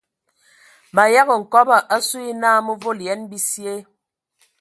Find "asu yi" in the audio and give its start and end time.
1.95-2.31